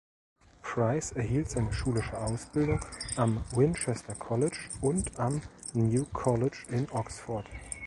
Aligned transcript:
Price 0.63 1.11
erhielt 1.11 1.51
seine 1.51 1.71
schulische 1.71 2.17
Ausbildung 2.17 2.79
am 3.17 3.43
Winchester 3.51 4.15
College 4.15 4.57
und 4.81 5.19
am 5.19 5.39
New 5.75 6.05
College 6.05 6.57
in 6.71 6.89
Oxford. 6.89 7.45